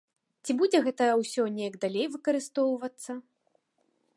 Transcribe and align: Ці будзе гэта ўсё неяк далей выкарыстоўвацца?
Ці 0.45 0.51
будзе 0.61 0.79
гэта 0.87 1.09
ўсё 1.19 1.45
неяк 1.57 1.75
далей 1.85 2.07
выкарыстоўвацца? 2.15 3.11